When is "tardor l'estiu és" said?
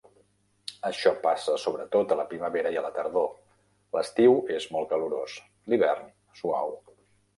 2.97-4.67